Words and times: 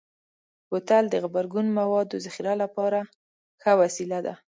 بوتل 0.69 1.03
د 1.09 1.15
غبرګون 1.23 1.67
موادو 1.79 2.15
ذخیره 2.25 2.53
لپاره 2.63 2.99
ښه 3.61 3.71
وسیله 3.81 4.19
ده. 4.25 4.33